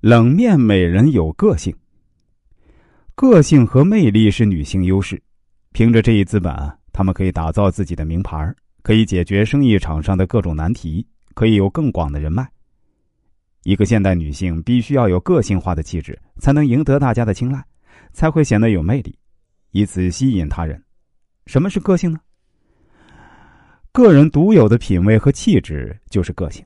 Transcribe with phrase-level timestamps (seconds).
[0.00, 1.74] 冷面美人有个性。
[3.16, 5.20] 个性和魅力是女性优势，
[5.72, 6.54] 凭着这一资本，
[6.92, 12.48] 她们可以打造自己的名牌，可以解决生意场上的各种难题，可以有更广的人脉。
[13.64, 17.60] 一个现代女性必须要有个性化的气质，才能赢得大家的青睐，
[18.12, 19.18] 才会显得有魅力，
[19.72, 20.80] 以此吸引他人。
[21.46, 22.20] 什么是个性呢？
[23.90, 26.64] 个人独有的品味和气质就是个性。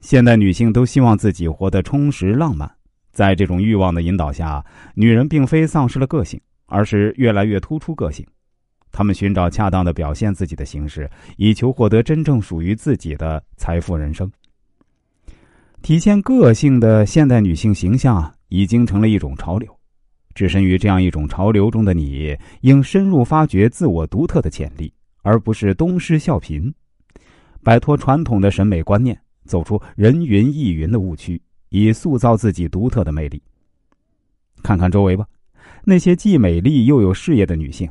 [0.00, 2.70] 现代女性都希望自己活得充实浪漫，
[3.12, 8.26] 在这种欲望的引导下，女人并非丧失了个性，而是越来越突出个性。
[8.90, 14.30] 她们寻找恰当的表现自己的形式，以求获得真正属于自己的财富人生。
[15.82, 19.68] 体现个性的现代女性形象已经成了一种潮流。
[20.34, 26.72] 置身于这样一种潮流中的你，应深入发掘自我独特的潜力，而不是东施效颦，
[27.62, 29.20] 摆脱传统的审美观念。
[29.50, 33.42] 走出人云亦云的误区，以塑造自己独特的魅力。
[34.62, 35.26] 看看周围吧，
[35.84, 37.90] 那些既美丽又有事业的女性，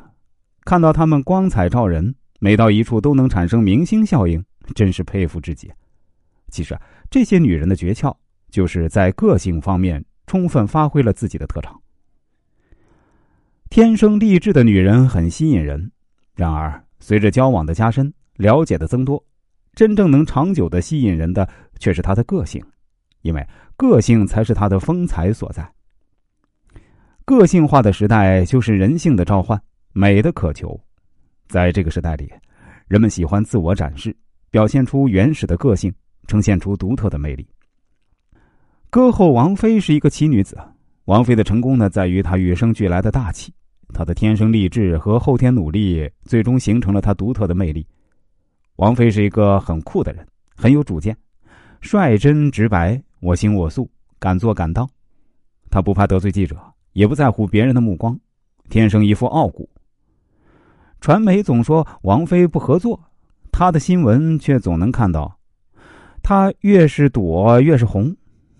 [0.64, 4.42] 看到她们光彩照人，每到一处都能产生明星效应，
[4.74, 5.70] 真是佩服至极。
[6.48, 6.80] 其实，
[7.12, 8.16] 这些女人的诀窍，
[8.50, 11.78] 就是在个性方面充分发挥了自己的特长。
[13.70, 15.92] 天生丽质的女人很吸引人，
[16.36, 19.24] 然而随着交往的加深，了解的增多。
[19.80, 21.48] 真正能长久的吸引人的，
[21.80, 22.62] 却是他的个性，
[23.22, 25.66] 因为个性才是他的风采所在。
[27.24, 29.58] 个性化的时代就是人性的召唤，
[29.94, 30.78] 美的渴求。
[31.48, 32.30] 在这个时代里，
[32.90, 34.14] 人们喜欢自我展示，
[34.52, 35.94] 表现出原始的个性，
[36.28, 37.48] 呈现出独特的魅力。
[38.90, 40.58] 歌后王菲是一个奇女子，
[41.06, 43.54] 王菲的成功呢，在于她与生俱来的大气，
[43.94, 47.88] 她的天生丽质和后天努力，最终形成了她独特的魅力。
[48.80, 51.14] 王菲是一个很酷的人，很有主见，
[51.82, 54.90] 率真直白，我行我素，敢做敢当。
[55.70, 56.56] 她不怕得罪记者，
[56.94, 58.18] 也不在乎别人的目光，
[58.70, 59.70] 天生一副傲骨。
[61.02, 62.98] 传媒总说王菲不合作，
[63.52, 65.38] 她的新闻却总能看到，
[66.24, 68.16] 她越是躲越是红，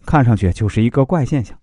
[0.06, 1.58] 看上去就是一个怪现象。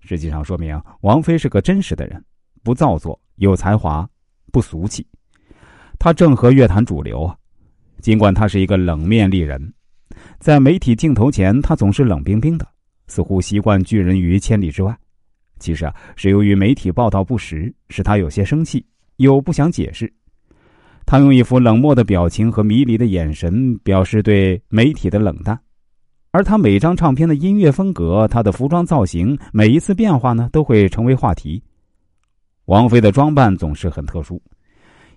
[0.00, 2.24] 实际上说明王菲是个真实的人，
[2.62, 4.08] 不造作，有才华，
[4.50, 5.06] 不俗气。
[5.98, 7.36] 她正和乐坛主流啊。
[8.02, 9.72] 尽管他是一个冷面丽人，
[10.40, 12.66] 在媒体镜头前，他总是冷冰冰的，
[13.06, 14.94] 似乎习惯拒人于千里之外。
[15.60, 18.84] 其实啊，是由于媒体报道不实，使他有些生气，
[19.18, 20.12] 又不想解释。
[21.06, 25.56] 他用一副冷漠的表情和迷离的眼神表示对媒体的冷淡。
[26.32, 31.62] 而他每张唱片的音乐风格，他的服装造型，每一次变化呢，都会成为话题。
[32.64, 34.42] 王菲的装扮总是很特殊。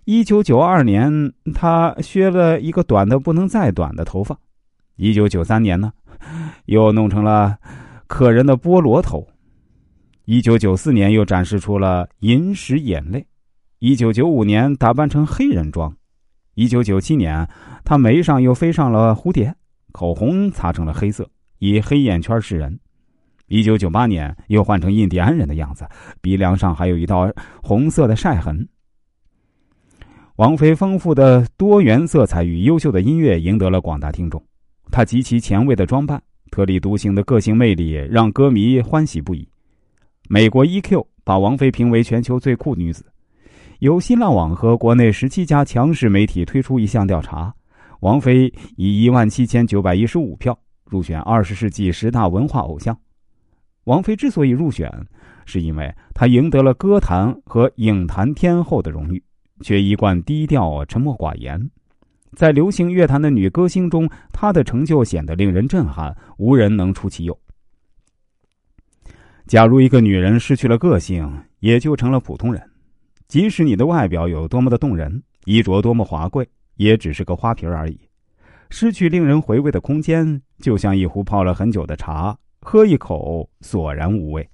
[0.06, 4.40] 一九九二年，他削了一个短的不能再短的头发。
[4.98, 5.92] 一九九三年呢，
[6.66, 7.58] 又弄成了
[8.06, 9.28] 可人的菠萝头。
[10.26, 13.26] 一九九四年又展示出了银石眼泪。
[13.80, 15.92] 一九九五年打扮成黑人装。
[16.54, 17.50] 一九九七年，
[17.84, 19.56] 他眉上又飞上了蝴蝶，
[19.92, 21.28] 口红擦成了黑色，
[21.58, 22.80] 以黑眼圈示人。
[23.48, 25.88] 一九九八年又换成印第安人的样子，
[26.22, 27.28] 鼻梁上还有一道
[27.64, 28.70] 红色的晒痕。
[30.38, 34.44] 王菲丰富的多元色彩与优秀的音乐赢得了广大听众，
[34.92, 39.48] 她极其前卫的装扮、特立独行的个性魅力让歌迷欢喜不已。
[40.28, 43.06] 美国 EQ 把王菲评为全球最酷女子。
[43.80, 47.54] 由新浪网和国内十七家强势媒体推出一项调查，
[48.02, 52.98] 王菲以一万七千九百一十五票入选二十世纪十大文化偶像。
[53.86, 54.92] 王菲之所以入选，
[55.46, 59.24] 是因为她赢得了歌坛和影坛天后的荣誉。
[59.62, 61.70] 却一贯低调、沉默寡言，
[62.36, 67.40] 在流行乐坛的女歌星中，她的成就显得令人震撼，无人能出其右。
[69.48, 72.62] 假如一个女人失去了个性，也就成了普通人。
[73.28, 78.00] 即使你的外表有多么的动人，衣着多么华贵，也只是个花瓶而已。
[78.70, 84.50] 失去令人回味的空间，就像一壶泡了很久的茶，喝一口索然无味。